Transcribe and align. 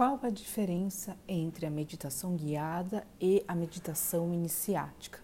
Qual 0.00 0.18
a 0.22 0.30
diferença 0.30 1.14
entre 1.28 1.66
a 1.66 1.70
meditação 1.70 2.34
guiada 2.34 3.06
e 3.20 3.44
a 3.46 3.54
meditação 3.54 4.32
iniciática? 4.32 5.20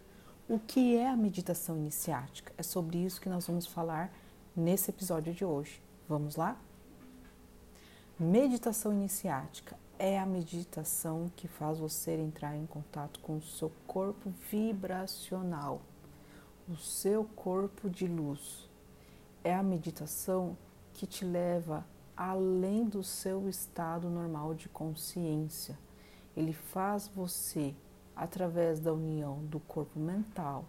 O 0.47 0.59
que 0.59 0.95
é 0.99 1.09
a 1.09 1.17
meditação 1.17 1.79
iniciática? 1.79 2.53
É 2.59 2.63
sobre 2.63 2.99
isso 2.99 3.19
que 3.19 3.31
nós 3.31 3.47
vamos 3.47 3.67
falar 3.67 4.13
nesse 4.55 4.91
episódio 4.91 5.33
de 5.33 5.47
hoje. 5.47 5.83
Vamos 6.07 6.37
lá? 6.37 6.61
Meditação 8.21 8.93
iniciática 8.93 9.79
é 9.99 10.19
a 10.19 10.27
meditação 10.27 11.33
que 11.35 11.49
faz 11.49 11.79
você 11.79 12.15
entrar 12.15 12.55
em 12.55 12.67
contato 12.67 13.19
com 13.21 13.39
o 13.39 13.43
seu 13.43 13.73
corpo 13.87 14.29
vibracional, 14.51 15.81
o 16.69 16.77
seu 16.77 17.25
corpo 17.25 17.89
de 17.89 18.07
luz. 18.07 18.69
É 19.43 19.55
a 19.55 19.63
meditação 19.63 20.55
que 20.93 21.07
te 21.07 21.25
leva 21.25 21.83
além 22.17 22.85
do 22.85 23.03
seu 23.03 23.49
estado 23.49 24.09
normal 24.09 24.55
de 24.55 24.69
consciência. 24.69 25.79
Ele 26.37 26.53
faz 26.53 27.09
você, 27.09 27.75
através 28.15 28.81
da 28.81 28.93
união 28.93 29.45
do 29.47 29.61
corpo 29.61 29.99
mental, 29.99 30.65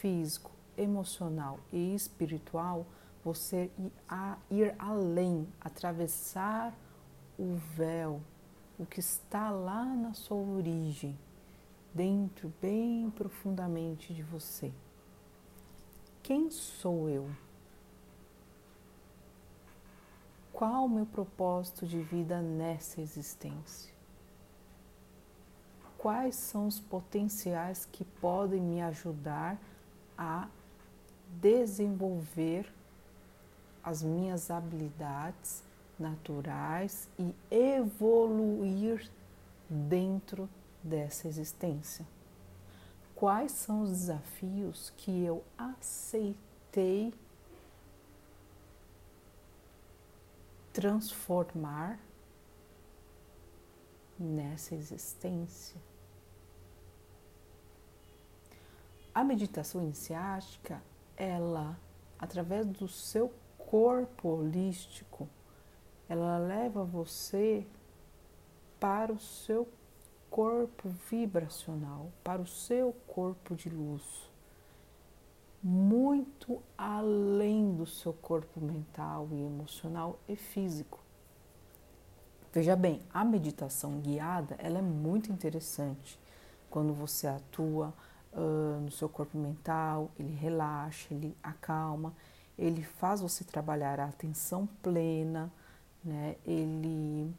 físico, 0.00 0.50
emocional 0.76 1.58
e 1.72 1.94
espiritual, 1.94 2.86
você 3.24 3.70
ir, 3.78 3.92
a, 4.08 4.36
ir 4.50 4.74
além, 4.78 5.46
atravessar 5.60 6.74
o 7.38 7.54
véu, 7.76 8.20
o 8.78 8.84
que 8.84 9.00
está 9.00 9.50
lá 9.50 9.84
na 9.84 10.12
sua 10.12 10.36
origem, 10.36 11.18
dentro, 11.94 12.52
bem 12.60 13.10
profundamente 13.10 14.12
de 14.12 14.22
você. 14.22 14.72
Quem 16.22 16.50
sou 16.50 17.08
eu? 17.08 17.30
Qual 20.54 20.84
o 20.84 20.88
meu 20.88 21.04
propósito 21.04 21.84
de 21.84 22.00
vida 22.00 22.40
nessa 22.40 23.00
existência? 23.00 23.92
Quais 25.98 26.36
são 26.36 26.68
os 26.68 26.78
potenciais 26.78 27.88
que 27.90 28.04
podem 28.04 28.60
me 28.60 28.80
ajudar 28.80 29.58
a 30.16 30.48
desenvolver 31.40 32.72
as 33.82 34.00
minhas 34.04 34.48
habilidades 34.48 35.64
naturais 35.98 37.08
e 37.18 37.34
evoluir 37.50 39.10
dentro 39.68 40.48
dessa 40.84 41.26
existência? 41.26 42.06
Quais 43.16 43.50
são 43.50 43.82
os 43.82 43.90
desafios 43.90 44.92
que 44.98 45.24
eu 45.24 45.42
aceitei 45.58 47.12
transformar 50.74 52.00
nessa 54.18 54.74
existência. 54.74 55.80
A 59.14 59.22
meditação 59.22 59.80
iniciática, 59.80 60.82
ela, 61.16 61.78
através 62.18 62.66
do 62.66 62.88
seu 62.88 63.32
corpo 63.56 64.28
holístico, 64.28 65.28
ela 66.08 66.38
leva 66.38 66.84
você 66.84 67.64
para 68.80 69.12
o 69.12 69.18
seu 69.18 69.68
corpo 70.28 70.88
vibracional, 71.08 72.10
para 72.24 72.42
o 72.42 72.46
seu 72.46 72.92
corpo 73.06 73.54
de 73.54 73.70
luz 73.70 74.33
muito 75.64 76.62
além 76.76 77.74
do 77.74 77.86
seu 77.86 78.12
corpo 78.12 78.60
mental 78.60 79.26
e 79.32 79.40
emocional 79.40 80.20
e 80.28 80.36
físico. 80.36 81.00
Veja 82.52 82.76
bem, 82.76 83.00
a 83.12 83.24
meditação 83.24 83.98
guiada 83.98 84.56
ela 84.58 84.78
é 84.78 84.82
muito 84.82 85.32
interessante 85.32 86.20
quando 86.68 86.92
você 86.92 87.26
atua 87.26 87.94
uh, 88.34 88.78
no 88.78 88.90
seu 88.90 89.08
corpo 89.08 89.38
mental, 89.38 90.10
ele 90.18 90.34
relaxa, 90.34 91.14
ele 91.14 91.34
acalma, 91.42 92.12
ele 92.58 92.82
faz 92.82 93.22
você 93.22 93.42
trabalhar 93.42 93.98
a 93.98 94.04
atenção 94.04 94.68
plena, 94.82 95.50
né? 96.04 96.36
ele 96.44 97.34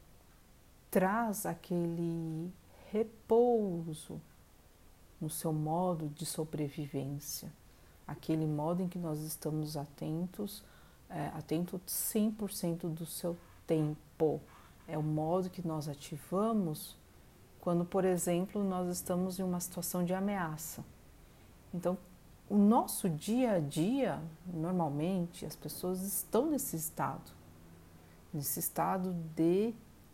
traz 0.89 1.45
aquele 1.45 2.51
repouso 2.91 4.19
no 5.21 5.29
seu 5.29 5.53
modo 5.53 6.09
de 6.09 6.25
sobrevivência 6.25 7.51
aquele 8.07 8.45
modo 8.45 8.81
em 8.81 8.88
que 8.88 8.99
nós 8.99 9.21
estamos 9.21 9.75
atentos, 9.75 10.63
é, 11.09 11.27
atento 11.27 11.79
100% 11.88 12.89
do 12.89 13.05
seu 13.05 13.38
tempo. 13.66 14.41
É 14.88 14.97
o 14.97 15.03
modo 15.03 15.49
que 15.49 15.66
nós 15.66 15.88
ativamos 15.88 16.95
quando, 17.59 17.83
por 17.83 18.05
exemplo, 18.05 18.63
nós 18.63 18.88
estamos 18.89 19.39
em 19.39 19.44
uma 19.44 19.59
situação 19.59 20.05
de 20.05 20.13
ameaça. 20.13 20.85
Então, 21.73 21.97
o 22.47 22.57
nosso 22.57 23.09
dia 23.09 23.53
a 23.53 23.59
dia, 23.59 24.21
normalmente, 24.45 25.47
as 25.47 25.55
pessoas 25.55 26.01
estão 26.03 26.51
nesse 26.51 26.75
estado, 26.75 27.31
nesse 28.31 28.59
estado 28.59 29.13
de 29.35 29.73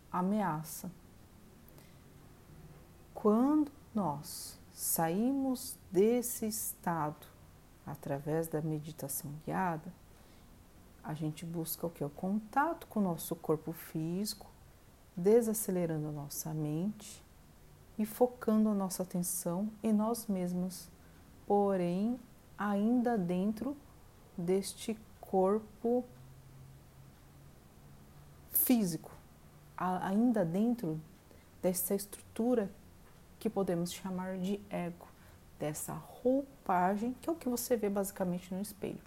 ameaça. 0.09 0.89
Quando 3.13 3.69
nós 3.93 4.57
saímos 4.71 5.77
desse 5.91 6.47
estado 6.47 7.30
através 7.91 8.47
da 8.47 8.61
meditação 8.61 9.31
guiada, 9.45 9.93
a 11.03 11.13
gente 11.13 11.45
busca 11.45 11.85
o 11.85 11.89
que? 11.89 12.03
O 12.03 12.09
contato 12.09 12.87
com 12.87 12.99
o 12.99 13.03
nosso 13.03 13.35
corpo 13.35 13.71
físico, 13.73 14.49
desacelerando 15.15 16.07
a 16.07 16.11
nossa 16.11 16.53
mente 16.53 17.23
e 17.97 18.05
focando 18.05 18.69
a 18.69 18.73
nossa 18.73 19.03
atenção 19.03 19.69
em 19.83 19.91
nós 19.91 20.27
mesmos, 20.27 20.89
porém 21.45 22.19
ainda 22.57 23.17
dentro 23.17 23.75
deste 24.37 24.97
corpo 25.19 26.05
físico, 28.51 29.11
ainda 29.75 30.45
dentro 30.45 31.01
dessa 31.61 31.93
estrutura 31.93 32.71
que 33.39 33.49
podemos 33.49 33.91
chamar 33.91 34.37
de 34.37 34.61
ego 34.69 35.10
dessa 35.61 35.93
roupagem, 35.93 37.15
que 37.21 37.29
é 37.29 37.31
o 37.31 37.35
que 37.35 37.47
você 37.47 37.77
vê 37.77 37.87
basicamente 37.87 38.51
no 38.51 38.59
espelho. 38.59 38.99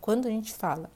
Quando 0.00 0.28
a 0.28 0.30
gente 0.30 0.54
fala 0.54 0.88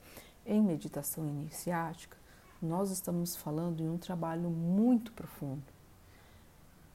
em 0.47 0.63
meditação 0.63 1.27
iniciática, 1.27 2.17
nós 2.63 2.93
estamos 2.93 3.35
falando 3.35 3.83
em 3.83 3.89
um 3.89 3.99
trabalho 3.99 4.49
muito 4.49 5.13
profundo. 5.13 5.65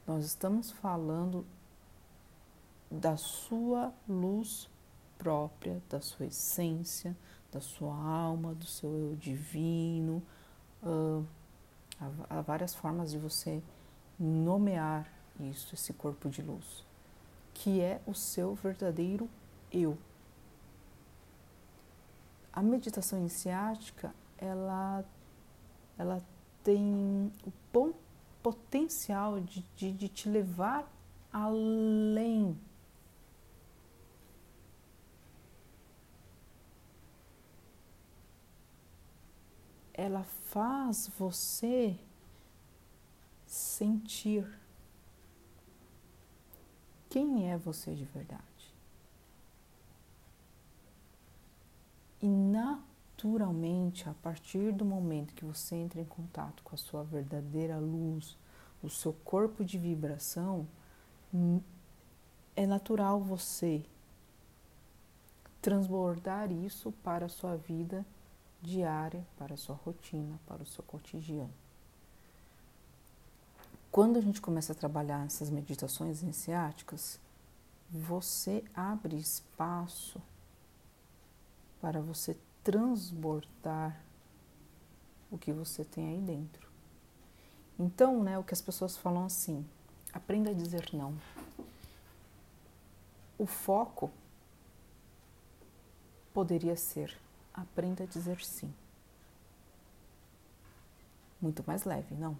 Nós 0.07 0.23
estamos 0.23 0.71
falando 0.71 1.45
da 2.89 3.17
sua 3.17 3.93
luz 4.07 4.69
própria, 5.17 5.83
da 5.89 5.99
sua 5.99 6.27
essência, 6.27 7.17
da 7.51 7.59
sua 7.59 7.93
alma, 7.93 8.55
do 8.55 8.65
seu 8.65 8.89
eu 8.89 9.15
divino. 9.17 10.23
Há 12.29 12.39
várias 12.39 12.73
formas 12.73 13.11
de 13.11 13.17
você 13.17 13.61
nomear 14.17 15.05
isso, 15.37 15.75
esse 15.75 15.91
corpo 15.91 16.29
de 16.29 16.41
luz 16.41 16.86
que 17.57 17.81
é 17.81 18.01
o 18.05 18.13
seu 18.13 18.55
verdadeiro 18.55 19.29
eu. 19.71 19.97
A 22.51 22.61
meditação 22.61 23.19
iniciática, 23.19 24.13
ela, 24.37 25.03
ela 25.97 26.21
tem 26.63 27.31
o 27.45 27.51
bom 27.71 27.93
potencial 28.41 29.39
de, 29.39 29.63
de, 29.75 29.91
de 29.91 30.07
te 30.07 30.29
levar 30.29 30.87
além 31.31 32.57
ela 39.97 40.23
faz 40.23 41.09
você 41.17 41.97
sentir 43.47 44.47
quem 47.17 47.51
é 47.51 47.57
você 47.57 47.95
de 47.95 48.05
verdade. 48.05 48.75
E 52.21 52.27
naturalmente, 52.27 54.07
a 54.07 54.13
partir 54.13 54.71
do 54.71 54.85
momento 54.85 55.33
que 55.33 55.43
você 55.43 55.75
entra 55.77 55.99
em 55.99 56.05
contato 56.05 56.61
com 56.61 56.75
a 56.75 56.77
sua 56.77 57.03
verdadeira 57.03 57.79
luz, 57.79 58.37
o 58.83 58.89
seu 58.89 59.13
corpo 59.13 59.65
de 59.65 59.79
vibração, 59.79 60.67
é 62.55 62.67
natural 62.67 63.19
você 63.19 63.83
transbordar 65.59 66.51
isso 66.51 66.91
para 67.03 67.25
a 67.25 67.29
sua 67.29 67.57
vida 67.57 68.05
diária, 68.61 69.25
para 69.39 69.55
a 69.55 69.57
sua 69.57 69.75
rotina, 69.75 70.39
para 70.45 70.61
o 70.61 70.67
seu 70.67 70.83
cotidiano. 70.83 71.66
Quando 73.97 74.17
a 74.17 74.21
gente 74.21 74.39
começa 74.39 74.73
a 74.73 74.75
trabalhar 74.75 75.25
essas 75.25 75.49
meditações 75.49 76.21
iniciáticas, 76.21 77.19
você 77.89 78.63
abre 78.75 79.15
espaço 79.15 80.21
para 81.81 81.99
você 81.99 82.37
transbordar 82.63 83.99
o 85.31 85.37
que 85.39 85.51
você 85.51 85.83
tem 85.83 86.09
aí 86.09 86.21
dentro. 86.21 86.69
Então, 87.79 88.21
né, 88.21 88.37
o 88.37 88.43
que 88.43 88.53
as 88.53 88.61
pessoas 88.61 88.95
falam 88.95 89.25
assim, 89.25 89.65
aprenda 90.13 90.51
a 90.51 90.53
dizer 90.53 90.93
não. 90.93 91.17
O 93.35 93.47
foco 93.47 94.11
poderia 96.35 96.75
ser 96.75 97.17
aprenda 97.51 98.03
a 98.03 98.05
dizer 98.05 98.45
sim. 98.45 98.71
Muito 101.41 101.63
mais 101.65 101.83
leve, 101.83 102.13
não? 102.13 102.37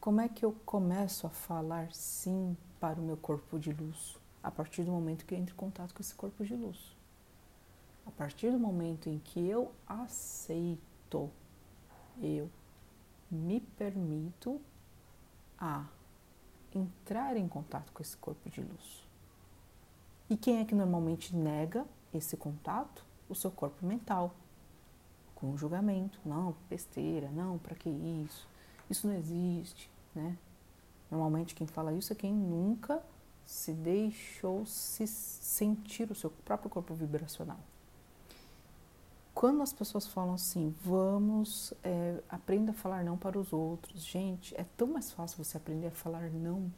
Como 0.00 0.18
é 0.18 0.30
que 0.30 0.46
eu 0.46 0.52
começo 0.64 1.26
a 1.26 1.30
falar 1.30 1.92
sim 1.92 2.56
para 2.80 2.98
o 2.98 3.02
meu 3.02 3.18
corpo 3.18 3.58
de 3.58 3.70
luz? 3.70 4.18
A 4.42 4.50
partir 4.50 4.82
do 4.82 4.90
momento 4.90 5.26
que 5.26 5.34
eu 5.34 5.38
entro 5.38 5.52
em 5.52 5.58
contato 5.58 5.92
com 5.92 6.00
esse 6.00 6.14
corpo 6.14 6.42
de 6.42 6.56
luz. 6.56 6.96
A 8.06 8.10
partir 8.10 8.50
do 8.50 8.58
momento 8.58 9.10
em 9.10 9.18
que 9.18 9.46
eu 9.46 9.70
aceito, 9.86 11.30
eu 12.18 12.50
me 13.30 13.60
permito 13.60 14.58
a 15.58 15.84
entrar 16.74 17.36
em 17.36 17.46
contato 17.46 17.92
com 17.92 18.02
esse 18.02 18.16
corpo 18.16 18.48
de 18.48 18.62
luz. 18.62 19.06
E 20.30 20.36
quem 20.36 20.60
é 20.60 20.64
que 20.64 20.74
normalmente 20.74 21.36
nega 21.36 21.84
esse 22.14 22.38
contato? 22.38 23.04
O 23.28 23.34
seu 23.34 23.50
corpo 23.50 23.84
mental, 23.84 24.34
com 25.34 25.58
julgamento. 25.58 26.18
Não, 26.24 26.56
besteira, 26.70 27.28
não, 27.28 27.58
para 27.58 27.74
que 27.74 27.90
isso? 27.90 28.48
Isso 28.90 29.06
não 29.06 29.14
existe, 29.14 29.90
né? 30.14 30.36
Normalmente 31.10 31.54
quem 31.54 31.66
fala 31.66 31.94
isso 31.94 32.12
é 32.12 32.16
quem 32.16 32.34
nunca 32.34 33.02
se 33.46 33.72
deixou 33.72 34.66
se 34.66 35.06
sentir 35.06 36.10
o 36.10 36.14
seu 36.14 36.30
próprio 36.30 36.68
corpo 36.68 36.92
vibracional 36.94 37.58
quando 39.40 39.62
as 39.62 39.72
pessoas 39.72 40.06
falam 40.06 40.34
assim, 40.34 40.74
vamos, 40.82 41.72
é, 41.82 42.22
aprenda 42.28 42.72
a 42.72 42.74
falar 42.74 43.02
não 43.02 43.16
para 43.16 43.38
os 43.38 43.54
outros. 43.54 44.04
Gente, 44.04 44.54
é 44.54 44.66
tão 44.76 44.88
mais 44.88 45.12
fácil 45.12 45.42
você 45.42 45.56
aprender 45.56 45.86
a 45.86 45.90
falar 45.90 46.30
não. 46.30 46.70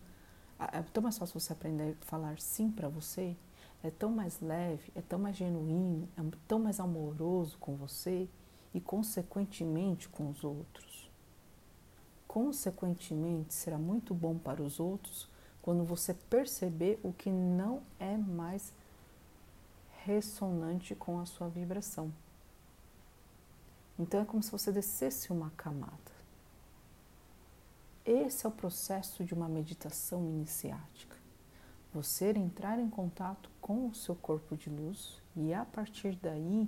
É 0.73 0.81
tão 0.81 1.03
mais 1.03 1.19
fácil 1.19 1.41
você 1.41 1.53
aprender 1.53 1.97
a 2.01 2.05
falar 2.05 2.39
sim 2.39 2.71
para 2.71 2.89
você. 2.89 3.37
É 3.83 3.91
tão 3.91 4.13
mais 4.13 4.41
leve, 4.41 4.93
é 4.95 5.03
tão 5.03 5.19
mais 5.19 5.37
genuíno, 5.37 6.09
é 6.17 6.23
tão 6.47 6.61
mais 6.61 6.79
amoroso 6.79 7.59
com 7.59 7.75
você 7.75 8.29
e, 8.73 8.81
consequentemente, 8.81 10.09
com 10.09 10.31
os 10.31 10.45
outros. 10.45 11.11
Consequentemente, 12.33 13.53
será 13.53 13.77
muito 13.77 14.15
bom 14.15 14.39
para 14.39 14.63
os 14.63 14.81
outros 14.81 15.29
quando 15.61 15.85
você 15.85 16.15
perceber 16.15 16.99
o 17.03 17.13
que 17.13 17.29
não 17.29 17.83
é 18.01 18.17
mais 18.17 18.73
ressonante 20.03 20.95
com 20.95 21.21
a 21.21 21.27
sua 21.27 21.51
vibração. 21.51 22.11
Então 23.99 24.23
é 24.23 24.25
como 24.25 24.43
se 24.43 24.51
você 24.51 24.73
descesse 24.73 25.31
uma 25.31 25.51
camada. 25.59 25.93
Esse 28.03 28.47
é 28.47 28.49
o 28.49 28.53
processo 28.53 29.23
de 29.27 29.35
uma 29.35 29.47
meditação 29.47 30.25
iniciática. 30.25 31.19
Você 31.93 32.31
entrar 32.31 32.79
em 32.79 32.89
contato 32.89 33.51
com 33.61 33.89
o 33.89 33.95
seu 33.95 34.15
corpo 34.15 34.57
de 34.57 34.71
luz 34.71 35.21
e 35.37 35.53
a 35.53 35.67
partir 35.67 36.17
daí 36.17 36.67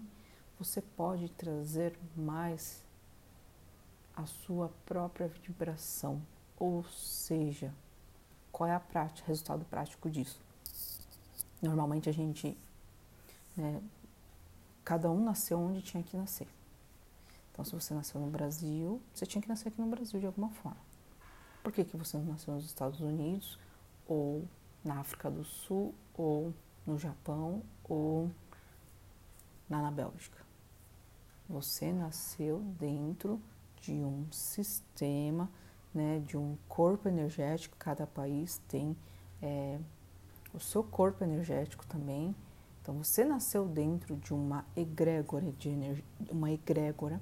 você 0.59 0.83
pode 0.83 1.31
trazer 1.31 1.99
mais 2.15 2.84
a 4.17 4.27
sua 4.27 4.71
própria 4.87 5.29
vibração. 5.29 6.23
Ou 6.59 6.85
seja, 6.85 7.75
qual 8.53 8.69
é 8.69 8.75
a 8.75 8.81
prática, 8.81 9.27
resultado 9.27 9.65
prático 9.65 10.09
disso? 10.09 10.41
Normalmente 11.61 12.09
a 12.09 12.13
gente, 12.13 12.57
né, 13.57 13.83
cada 14.85 15.11
um 15.11 15.25
nasceu 15.25 15.59
onde 15.59 15.83
tinha 15.83 16.03
que 16.03 16.17
nascer. 16.17 16.49
Então, 17.51 17.65
se 17.65 17.73
você 17.73 17.95
nasceu 17.95 18.21
no 18.21 18.29
Brasil, 18.29 19.01
você 19.13 19.25
tinha 19.25 19.41
que 19.41 19.49
nascer 19.49 19.69
aqui 19.69 19.81
no 19.81 19.87
Brasil 19.87 20.19
de 20.21 20.27
alguma 20.27 20.51
forma. 20.51 20.77
Por 21.63 21.73
que, 21.73 21.85
que 21.85 21.97
você 21.97 22.17
não 22.19 22.27
nasceu 22.27 22.55
nos 22.55 22.67
Estados 22.67 23.01
Unidos, 23.01 23.59
ou 24.07 24.47
na 24.85 25.01
África 25.01 25.31
do 25.31 25.45
Sul, 25.45 25.95
ou 26.15 26.53
no 26.87 26.99
Japão, 26.99 27.63
ou 27.85 28.31
na, 29.69 29.81
na 29.81 29.91
Bélgica? 29.91 30.45
Você 31.49 31.93
nasceu 31.93 32.59
dentro 32.79 33.41
de 33.85 33.93
um 33.93 34.27
sistema, 34.31 35.51
né, 35.93 36.23
de 36.27 36.37
um 36.37 36.57
corpo 36.69 37.09
energético. 37.09 37.77
Cada 37.79 38.07
país 38.07 38.61
tem 38.69 38.97
é, 39.43 39.79
o 40.53 40.61
seu 40.61 40.83
corpo 40.83 41.23
energético 41.23 41.87
também. 41.87 42.35
Então, 42.81 43.03
você 43.03 43.25
nasceu 43.25 43.67
dentro 43.67 44.17
de 44.17 44.33
uma 44.33 44.65
egrégora 44.77 45.51
de 45.53 45.69
energia, 45.69 46.05
uma 46.31 46.51
egrégora 46.51 47.21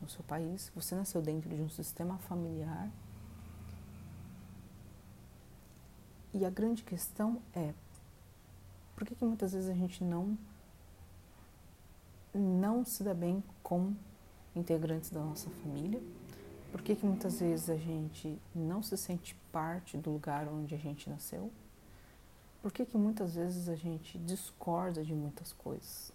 no 0.00 0.08
seu 0.08 0.22
país, 0.24 0.70
você 0.74 0.94
nasceu 0.94 1.22
dentro 1.22 1.48
de 1.48 1.62
um 1.62 1.68
sistema 1.68 2.18
familiar. 2.18 2.90
E 6.34 6.44
a 6.44 6.50
grande 6.50 6.82
questão 6.82 7.40
é 7.54 7.72
por 8.96 9.06
que, 9.06 9.14
que 9.14 9.24
muitas 9.24 9.52
vezes 9.52 9.68
a 9.68 9.74
gente 9.74 10.02
não 10.02 10.36
não 12.34 12.82
se 12.82 13.04
dá 13.04 13.12
bem 13.12 13.44
com 13.62 13.94
integrantes 14.54 15.10
da 15.10 15.20
nossa 15.20 15.50
família? 15.62 16.00
Por 16.70 16.80
que, 16.82 16.94
que 16.96 17.04
muitas 17.04 17.40
vezes 17.40 17.68
a 17.68 17.76
gente 17.76 18.38
não 18.54 18.82
se 18.82 18.96
sente 18.96 19.34
parte 19.50 19.96
do 19.96 20.10
lugar 20.10 20.48
onde 20.48 20.74
a 20.74 20.78
gente 20.78 21.10
nasceu? 21.10 21.50
Por 22.62 22.72
que, 22.72 22.86
que 22.86 22.96
muitas 22.96 23.34
vezes 23.34 23.68
a 23.68 23.74
gente 23.74 24.18
discorda 24.18 25.04
de 25.04 25.14
muitas 25.14 25.52
coisas? 25.52 26.12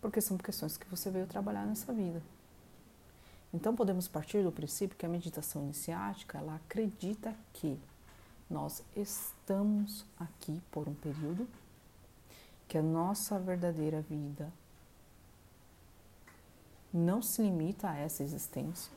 porque 0.00 0.20
são 0.20 0.38
questões 0.38 0.76
que 0.76 0.88
você 0.88 1.10
veio 1.10 1.26
trabalhar 1.26 1.66
nessa 1.66 1.92
vida. 1.92 2.22
Então 3.52 3.74
podemos 3.74 4.08
partir 4.08 4.42
do 4.42 4.52
princípio 4.52 4.96
que 4.96 5.04
a 5.04 5.08
meditação 5.08 5.62
iniciática, 5.62 6.38
ela 6.38 6.56
acredita 6.56 7.34
que 7.52 7.78
nós 8.48 8.82
estamos 8.96 10.04
aqui 10.18 10.60
por 10.70 10.88
um 10.88 10.94
período, 10.94 11.46
que 12.68 12.78
a 12.78 12.82
nossa 12.82 13.38
verdadeira 13.38 14.00
vida 14.00 14.52
não 16.92 17.22
se 17.22 17.42
limita 17.42 17.90
a 17.90 17.96
essa 17.96 18.22
existência 18.22 18.92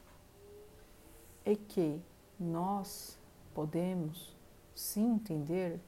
e 1.46 1.56
que 1.56 2.02
nós 2.40 3.18
podemos 3.54 4.36
sim 4.74 5.14
entender 5.16 5.80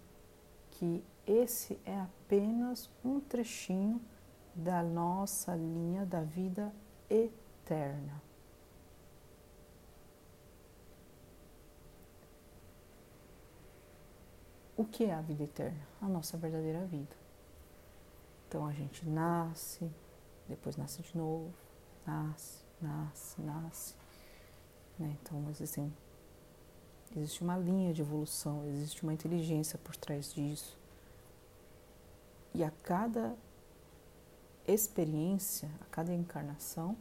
que 0.72 1.04
esse 1.26 1.80
é 1.86 2.00
apenas 2.00 2.90
um 3.04 3.20
trechinho 3.20 4.00
da 4.54 4.84
nossa 4.84 5.56
linha 5.56 6.06
da 6.06 6.22
vida 6.22 6.72
eterna. 7.10 8.22
O 14.78 14.84
que 14.84 15.06
é 15.06 15.14
a 15.14 15.22
vida 15.22 15.44
eterna? 15.44 15.88
A 16.02 16.08
nossa 16.08 16.38
verdadeira 16.38 16.86
vida. 16.86 17.16
Então 18.48 18.66
a 18.66 18.74
gente 18.74 19.08
nasce, 19.08 19.90
depois 20.48 20.76
nasce 20.76 21.02
de 21.02 21.18
novo, 21.18 21.54
nasce, 22.06 22.64
nasce, 22.82 23.42
nasce. 23.42 23.96
Né? 24.98 25.18
Então 25.22 25.50
existem, 25.50 25.94
existe 27.16 27.44
uma 27.44 27.58
linha 27.58 27.94
de 27.94 28.02
evolução, 28.02 28.66
existe 28.68 29.04
uma 29.04 29.14
inteligência 29.14 29.78
por 29.80 29.96
trás 29.96 30.34
disso. 30.34 30.78
E 32.54 32.64
a 32.64 32.72
cada 32.72 33.36
experiência, 34.68 35.70
a 35.82 35.86
cada 35.86 36.14
encarnação, 36.14 36.98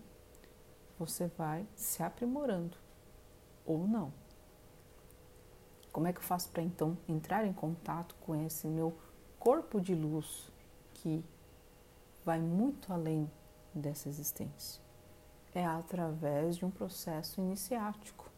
você 0.98 1.28
vai 1.28 1.66
se 1.74 2.02
aprimorando 2.02 2.76
ou 3.64 3.86
não. 3.86 4.12
Como 5.92 6.08
é 6.08 6.12
que 6.12 6.18
eu 6.18 6.24
faço 6.24 6.48
para 6.50 6.62
então 6.62 6.98
entrar 7.08 7.46
em 7.46 7.52
contato 7.52 8.16
com 8.20 8.34
esse 8.34 8.66
meu 8.66 8.96
corpo 9.38 9.80
de 9.80 9.94
luz 9.94 10.50
que 10.92 11.24
vai 12.24 12.40
muito 12.40 12.92
além 12.92 13.30
dessa 13.72 14.08
existência? 14.08 14.82
É 15.54 15.64
através 15.64 16.56
de 16.56 16.64
um 16.64 16.70
processo 16.70 17.40
iniciático. 17.40 18.30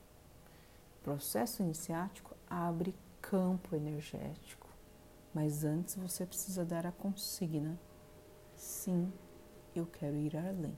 O 1.01 1.05
processo 1.05 1.63
iniciático 1.63 2.37
abre 2.49 2.95
campo 3.21 3.75
energético, 3.75 4.69
mas 5.33 5.65
antes 5.65 5.97
você 5.97 6.27
precisa 6.27 6.65
dar 6.65 6.87
a 6.87 6.93
consigna 6.93 7.79
Sim, 8.57 9.13
eu 9.75 9.87
quero 9.87 10.17
ir 10.17 10.37
além. 10.37 10.77